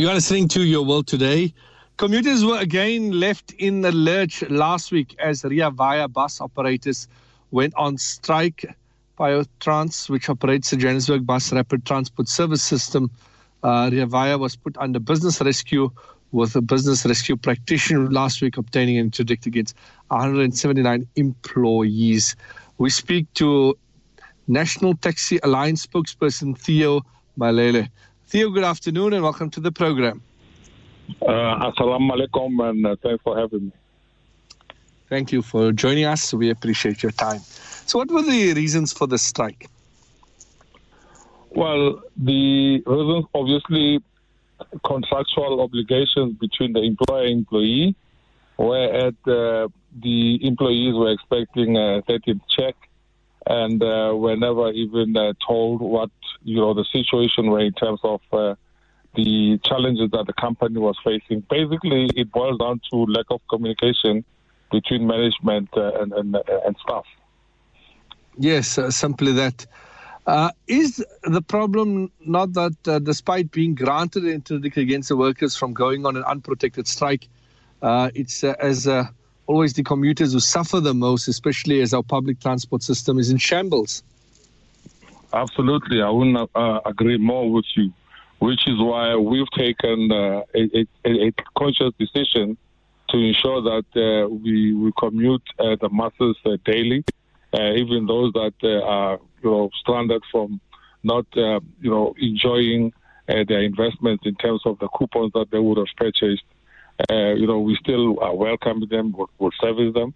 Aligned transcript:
You 0.00 0.08
are 0.08 0.14
listening 0.14 0.48
to 0.48 0.64
Your 0.64 0.82
World 0.82 1.06
Today. 1.06 1.52
Commuters 1.98 2.42
were 2.42 2.58
again 2.58 3.10
left 3.10 3.52
in 3.58 3.82
the 3.82 3.92
lurch 3.92 4.40
last 4.48 4.92
week 4.92 5.14
as 5.18 5.44
Rea 5.44 5.68
Vaya 5.68 6.08
bus 6.08 6.40
operators 6.40 7.06
went 7.50 7.74
on 7.74 7.98
strike. 7.98 8.64
Piotrans, 9.18 10.08
which 10.08 10.30
operates 10.30 10.70
the 10.70 10.78
Johannesburg 10.78 11.26
Bus 11.26 11.52
Rapid 11.52 11.84
Transport 11.84 12.30
Service 12.30 12.62
System, 12.62 13.10
uh, 13.62 13.90
Rea 13.92 14.04
Vaya 14.04 14.38
was 14.38 14.56
put 14.56 14.74
under 14.78 14.98
business 14.98 15.38
rescue 15.42 15.90
with 16.32 16.56
a 16.56 16.62
business 16.62 17.04
rescue 17.04 17.36
practitioner 17.36 18.10
last 18.10 18.40
week 18.40 18.56
obtaining 18.56 18.96
an 18.96 19.04
interdict 19.04 19.44
against 19.44 19.76
179 20.08 21.06
employees. 21.16 22.36
We 22.78 22.88
speak 22.88 23.30
to 23.34 23.76
National 24.48 24.94
Taxi 24.94 25.38
Alliance 25.42 25.86
spokesperson 25.86 26.56
Theo 26.56 27.02
Malele. 27.38 27.90
Theo, 28.30 28.48
good 28.50 28.62
afternoon 28.62 29.12
and 29.12 29.24
welcome 29.24 29.50
to 29.50 29.58
the 29.58 29.72
program. 29.72 30.22
Uh, 31.20 31.68
assalamu 31.68 32.12
alaikum 32.12 32.70
and 32.70 32.86
uh, 32.86 32.94
thanks 33.02 33.20
for 33.24 33.36
having 33.36 33.64
me. 33.64 33.72
Thank 35.08 35.32
you 35.32 35.42
for 35.42 35.72
joining 35.72 36.04
us. 36.04 36.32
We 36.32 36.48
appreciate 36.50 37.02
your 37.02 37.10
time. 37.10 37.40
So, 37.40 37.98
what 37.98 38.08
were 38.08 38.22
the 38.22 38.54
reasons 38.54 38.92
for 38.92 39.08
the 39.08 39.18
strike? 39.18 39.68
Well, 41.50 42.04
the 42.16 42.80
reasons 42.86 43.24
obviously 43.34 43.98
contractual 44.86 45.60
obligations 45.60 46.34
between 46.38 46.72
the 46.72 46.82
employer 46.82 47.24
and 47.24 47.38
employee, 47.38 47.96
where 48.54 49.08
at, 49.08 49.14
uh, 49.26 49.66
the 50.00 50.38
employees 50.46 50.94
were 50.94 51.10
expecting 51.10 51.76
a 51.76 52.02
30th 52.08 52.42
check 52.48 52.76
and 53.44 53.82
uh, 53.82 54.12
were 54.14 54.36
never 54.36 54.70
even 54.70 55.16
uh, 55.16 55.32
told 55.44 55.80
what 55.80 56.10
you 56.42 56.56
know 56.56 56.74
the 56.74 56.84
situation 56.84 57.50
where 57.50 57.60
in 57.60 57.72
terms 57.72 58.00
of 58.02 58.20
uh, 58.32 58.54
the 59.14 59.58
challenges 59.64 60.10
that 60.12 60.26
the 60.26 60.32
company 60.34 60.78
was 60.78 60.96
facing. 61.02 61.40
Basically, 61.50 62.10
it 62.16 62.30
boils 62.30 62.58
down 62.58 62.80
to 62.90 62.96
lack 63.06 63.26
of 63.30 63.40
communication 63.48 64.24
between 64.70 65.06
management 65.06 65.68
uh, 65.76 66.00
and, 66.00 66.12
and, 66.12 66.36
uh, 66.36 66.42
and 66.64 66.76
staff. 66.82 67.04
Yes, 68.38 68.78
uh, 68.78 68.90
simply 68.90 69.32
that. 69.32 69.66
Uh, 70.26 70.50
is 70.68 71.04
the 71.24 71.42
problem 71.42 72.12
not 72.24 72.52
that 72.52 72.76
uh, 72.86 72.98
despite 73.00 73.50
being 73.50 73.74
granted 73.74 74.22
an 74.22 74.30
interdict 74.30 74.76
against 74.76 75.08
the 75.08 75.16
workers 75.16 75.56
from 75.56 75.72
going 75.72 76.06
on 76.06 76.16
an 76.16 76.22
unprotected 76.24 76.86
strike, 76.86 77.26
uh, 77.82 78.10
it's 78.14 78.44
as 78.44 78.86
always 79.46 79.72
the 79.72 79.82
commuters 79.82 80.32
who 80.32 80.38
suffer 80.38 80.78
the 80.78 80.94
most, 80.94 81.26
especially 81.26 81.80
as 81.80 81.92
our 81.92 82.02
public 82.02 82.38
transport 82.38 82.82
system 82.82 83.18
is 83.18 83.30
in 83.30 83.38
shambles? 83.38 84.04
Absolutely, 85.32 86.02
I 86.02 86.10
wouldn't 86.10 86.50
agree 86.86 87.18
more 87.18 87.50
with 87.50 87.66
you 87.76 87.92
which 88.40 88.66
is 88.66 88.78
why 88.78 89.14
we've 89.14 89.50
taken 89.50 90.10
uh, 90.10 90.42
a, 90.54 90.86
a, 91.04 91.28
a, 91.28 91.32
conscious 91.56 91.92
decision 91.98 92.56
to 93.10 93.18
ensure 93.18 93.60
that 93.60 93.84
uh, 93.96 94.28
we, 94.28 94.72
we 94.72 94.90
commute 94.98 95.42
uh, 95.58 95.76
the 95.80 95.90
masses 95.90 96.36
uh, 96.46 96.56
daily, 96.64 97.04
uh, 97.52 97.72
even 97.74 98.06
those 98.06 98.32
that 98.32 98.54
uh, 98.62 98.82
are 98.82 99.20
you 99.42 99.50
know 99.50 99.70
stranded 99.80 100.22
from 100.32 100.60
not 101.02 101.26
you 101.34 101.90
know 101.90 102.14
enjoying 102.18 102.92
their 103.26 103.62
investments 103.62 104.24
in 104.26 104.34
terms 104.36 104.60
of 104.64 104.78
the 104.80 104.88
coupons 104.88 105.30
that 105.34 105.46
they 105.52 105.58
would 105.58 105.78
have 105.78 105.86
purchased. 105.96 106.42
you 107.10 107.46
know, 107.46 107.60
we 107.60 107.76
still 107.76 108.18
are 108.20 108.34
welcome 108.34 108.84
them, 108.90 109.12
we'll, 109.16 109.30
we'll 109.38 109.52
service 109.60 109.94
them, 109.94 110.14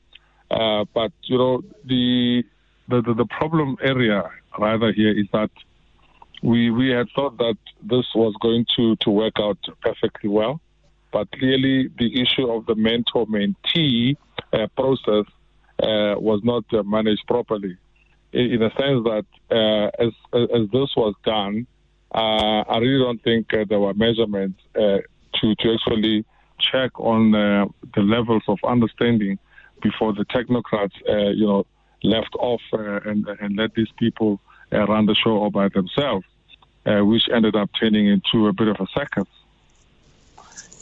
but 0.48 1.12
you 1.25 1.39
know 1.39 1.62
the, 1.85 2.42
the 2.89 3.03
the 3.03 3.27
problem 3.27 3.77
area 3.83 4.31
rather 4.58 4.92
here 4.92 5.12
is 5.16 5.27
that 5.33 5.50
we 6.42 6.70
we 6.70 6.91
had 6.91 7.08
thought 7.14 7.38
that 7.38 7.56
this 7.83 8.06
was 8.14 8.34
going 8.41 8.66
to 8.77 8.96
to 8.96 9.11
work 9.11 9.34
out 9.38 9.58
perfectly 9.80 10.28
well, 10.28 10.61
but 11.11 11.30
clearly 11.33 11.91
the 11.98 12.20
issue 12.20 12.50
of 12.50 12.66
the 12.66 12.74
mentor 12.74 13.27
mentee 13.27 14.16
uh, 14.52 14.66
process 14.77 15.24
uh, 15.83 16.14
was 16.19 16.41
not 16.44 16.64
uh, 16.72 16.83
managed 16.83 17.27
properly. 17.27 17.77
In, 18.33 18.52
in, 18.52 18.62
a 18.62 18.70
sense 18.70 19.05
that 19.05 19.27
uh, 19.51 20.05
as 20.05 20.12
as 20.34 20.70
this 20.70 20.90
was 20.96 21.14
done, 21.24 21.67
uh, 22.14 22.62
I 22.68 22.79
really 22.79 23.02
don't 23.02 23.23
think 23.23 23.52
uh, 23.55 23.64
there 23.68 23.80
were 23.80 23.95
measurements 23.95 24.61
to 24.74 25.55
to 25.56 25.74
actually 25.74 26.24
check 26.58 26.98
on 27.00 27.33
the 27.33 28.02
levels 28.02 28.42
of 28.48 28.58
understanding 28.64 29.39
before 29.83 30.12
the 30.12 30.24
technocrats, 30.27 30.96
you 31.36 31.46
know, 31.46 31.67
left 32.05 32.35
off 32.39 32.63
and 32.73 33.27
and 33.41 33.57
let 33.57 33.75
these 33.75 33.92
people 33.98 34.41
run 34.70 35.07
the 35.07 35.15
show 35.15 35.33
all 35.33 35.51
by 35.51 35.69
themselves 35.69 36.25
uh, 36.87 37.01
which 37.01 37.29
ended 37.33 37.57
up 37.57 37.70
turning 37.79 38.07
into 38.07 38.48
a 38.48 38.53
bit 38.53 38.69
of 38.69 38.77
a 38.81 38.87
circus. 38.95 39.29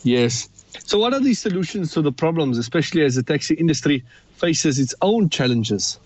Yes. 0.03 0.49
So, 0.85 0.99
what 0.99 1.15
are 1.15 1.21
the 1.21 1.35
solutions 1.35 1.93
to 1.93 2.03
the 2.03 2.13
problems, 2.13 2.59
especially 2.59 3.05
as 3.05 3.15
the 3.15 3.23
taxi 3.23 3.55
industry 3.55 4.05
faces 4.35 4.79
its 4.79 4.95
own 5.03 5.29
challenges? 5.29 5.99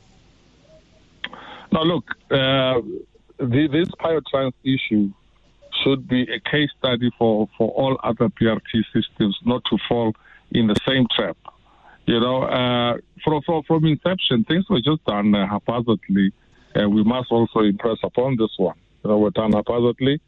Now, 1.72 1.83
look, 1.83 2.04
uh, 2.31 2.81
the, 3.38 3.69
this 3.69 3.88
issue 4.65 5.12
should 5.83 6.09
be 6.09 6.22
a 6.22 6.41
case 6.41 6.71
study 6.78 7.10
for, 7.19 7.48
for 7.56 7.71
all 7.71 7.98
other 8.03 8.28
BRT 8.28 8.84
systems 8.93 9.38
not 9.44 9.62
to 9.71 9.78
fall 9.88 10.15
in 10.50 10.66
the 10.66 10.77
same 10.87 11.06
trap. 11.15 11.37
You 12.06 12.21
know, 12.21 12.43
uh, 12.43 12.98
from, 13.44 13.62
from, 13.66 13.80
from 13.80 13.84
inception, 13.86 14.44
things 14.44 14.64
were 14.69 14.80
just 14.80 15.04
done 15.04 15.34
uh, 15.34 15.47
haphazardly, 15.47 16.32
and 16.74 16.94
we 16.94 17.02
must 17.02 17.30
also 17.30 17.60
impress 17.60 17.98
upon 18.02 18.36
this 18.36 18.50
one 18.56 18.76
you 19.04 19.10
know, 19.10 19.19
were 19.19 19.30
done 19.30 19.52
haphazardly. 19.52 20.20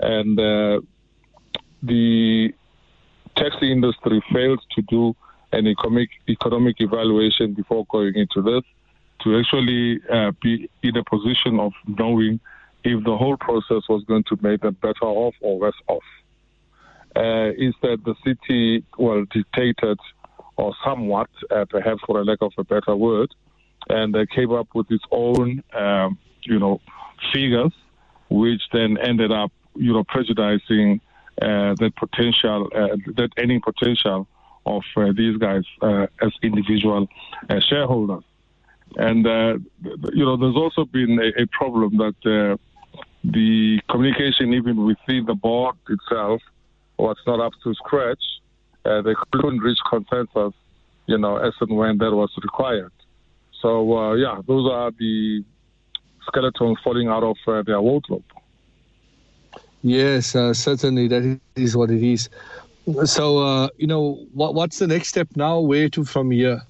And 0.00 0.38
uh, 0.38 0.80
the 1.82 2.52
taxi 3.36 3.72
industry 3.72 4.22
failed 4.32 4.60
to 4.72 4.82
do 4.82 5.14
an 5.52 5.66
economic, 5.66 6.10
economic 6.28 6.76
evaluation 6.80 7.54
before 7.54 7.86
going 7.90 8.14
into 8.14 8.42
this 8.42 8.62
to 9.22 9.38
actually 9.38 10.00
uh, 10.10 10.32
be 10.42 10.68
in 10.82 10.96
a 10.96 11.04
position 11.04 11.60
of 11.60 11.72
knowing 11.86 12.40
if 12.82 13.02
the 13.04 13.16
whole 13.16 13.36
process 13.36 13.82
was 13.88 14.04
going 14.06 14.24
to 14.24 14.38
make 14.42 14.60
them 14.60 14.76
better 14.82 15.04
off 15.04 15.34
or 15.40 15.58
worse 15.58 15.74
off. 15.88 16.02
Uh, 17.16 17.52
instead, 17.56 18.04
the 18.04 18.14
city, 18.24 18.84
well, 18.98 19.24
dictated, 19.30 19.98
or 20.56 20.74
somewhat, 20.84 21.30
uh, 21.50 21.64
perhaps 21.68 22.00
for 22.06 22.20
a 22.20 22.24
lack 22.24 22.38
of 22.40 22.52
a 22.58 22.64
better 22.64 22.94
word, 22.96 23.34
and 23.88 24.14
uh, 24.16 24.24
came 24.34 24.52
up 24.52 24.68
with 24.74 24.90
its 24.90 25.04
own, 25.10 25.62
um, 25.74 26.18
you 26.42 26.58
know, 26.58 26.80
figures 27.32 27.72
which 28.30 28.62
then 28.72 28.96
ended 28.98 29.30
up, 29.30 29.52
you 29.76 29.92
know, 29.92 30.04
prejudicing 30.04 31.00
uh, 31.42 31.74
that 31.78 31.92
potential, 31.96 32.68
uh, 32.74 32.96
that 33.16 33.30
earning 33.38 33.60
potential 33.60 34.26
of 34.66 34.82
uh, 34.96 35.12
these 35.16 35.36
guys 35.36 35.64
uh, 35.82 36.06
as 36.22 36.32
individual 36.42 37.06
shareholders. 37.68 38.24
And, 38.96 39.24
you 40.12 40.24
know, 40.24 40.36
there's 40.36 40.56
also 40.56 40.84
been 40.84 41.18
a, 41.18 41.42
a 41.42 41.46
problem 41.48 41.98
that 41.98 42.58
the 43.24 43.80
communication, 43.90 44.54
even 44.54 44.84
within 44.84 45.24
the 45.26 45.34
board 45.34 45.76
itself, 45.88 46.40
was 46.96 47.16
not 47.26 47.40
up 47.40 47.52
to 47.64 47.74
scratch. 47.74 48.22
They 48.84 49.14
couldn't 49.32 49.58
reach 49.58 49.78
consensus, 49.88 50.54
you 51.06 51.18
know, 51.18 51.36
as 51.36 51.54
and 51.60 51.76
when 51.76 51.98
that 51.98 52.12
was 52.12 52.30
required. 52.42 52.92
So, 53.60 54.14
yeah, 54.14 54.40
those 54.46 54.70
are 54.70 54.90
the 54.90 55.44
skeletons 56.26 56.78
falling 56.84 57.08
out 57.08 57.22
of 57.22 57.36
uh, 57.46 57.62
their 57.62 57.80
wardrobe. 57.80 58.24
Yes, 59.82 60.34
uh, 60.34 60.54
certainly 60.54 61.08
that 61.08 61.38
is 61.56 61.76
what 61.76 61.90
it 61.90 62.02
is. 62.02 62.28
So, 63.04 63.38
uh, 63.38 63.68
you 63.76 63.86
know, 63.86 64.26
what, 64.32 64.54
what's 64.54 64.78
the 64.78 64.86
next 64.86 65.08
step 65.08 65.28
now? 65.36 65.60
Where 65.60 65.88
to 65.90 66.04
from 66.04 66.30
here? 66.30 66.62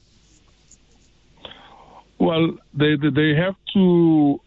Well, 2.19 2.57
they 2.73 2.97
they 2.97 3.35
have 3.35 3.57
to 3.75 4.41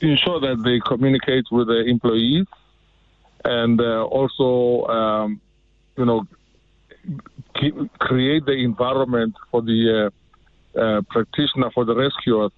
ensure 0.00 0.40
that 0.40 0.62
they 0.64 0.80
communicate 0.80 1.44
with 1.50 1.66
the 1.66 1.84
employees, 1.84 2.46
and 3.44 3.80
uh, 3.80 4.04
also, 4.04 4.86
um, 4.86 5.40
you 5.96 6.04
know, 6.04 6.26
create 7.98 8.46
the 8.46 8.52
environment 8.52 9.34
for 9.50 9.62
the 9.62 10.10
uh, 10.76 10.78
uh, 10.80 11.02
practitioner, 11.10 11.70
for 11.72 11.84
the 11.84 11.94
rescuer, 11.94 12.48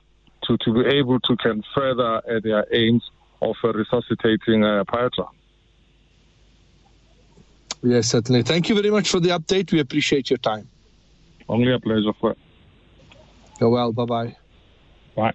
to, 0.45 0.57
to 0.59 0.75
be 0.75 0.89
able 0.89 1.21
to 1.21 1.37
can 1.37 1.63
further 1.75 2.17
uh, 2.17 2.41
their 2.43 2.67
aims 2.73 3.03
of 3.43 3.57
uh, 3.65 3.73
resuscitating 3.73 4.65
uh, 4.65 4.85
Pietra. 4.85 5.29
Yes, 7.83 8.09
certainly. 8.09 8.43
Thank 8.43 8.69
you 8.69 8.75
very 8.75 8.91
much 8.91 9.09
for 9.09 9.21
the 9.21 9.31
update. 9.31 9.73
We 9.73 9.81
appreciate 9.81 10.29
your 10.29 10.39
time. 10.39 10.69
Only 11.49 11.73
a 11.73 11.81
pleasure. 11.81 12.13
For 12.21 12.37
Go 13.59 13.71
well. 13.71 13.93
Bye 13.93 14.05
bye. 14.05 14.37
Bye. 15.17 15.33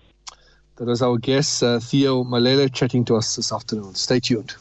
That 0.78 0.88
was 0.88 1.02
our 1.02 1.18
guest, 1.18 1.64
uh, 1.64 1.80
Theo 1.80 2.24
Malele, 2.24 2.72
chatting 2.72 3.06
to 3.06 3.16
us 3.16 3.36
this 3.36 3.52
afternoon. 3.52 3.96
Stay 3.96 4.20
tuned. 4.20 4.54